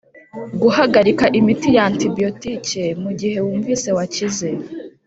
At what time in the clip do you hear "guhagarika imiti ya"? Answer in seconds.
0.61-1.83